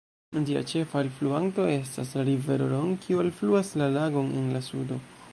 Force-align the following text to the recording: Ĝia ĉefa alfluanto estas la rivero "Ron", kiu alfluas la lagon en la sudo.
Ĝia 0.45 0.61
ĉefa 0.69 0.95
alfluanto 1.03 1.65
estas 1.73 2.13
la 2.19 2.25
rivero 2.29 2.69
"Ron", 2.71 2.95
kiu 3.03 3.21
alfluas 3.25 3.69
la 3.83 3.91
lagon 3.99 4.33
en 4.41 4.49
la 4.55 4.63
sudo. 4.71 4.99